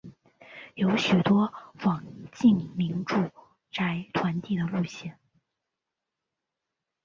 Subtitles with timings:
[0.73, 1.53] 有许多
[1.85, 2.03] 网
[2.33, 3.15] 近邻住
[3.69, 5.19] 宅团地的路线。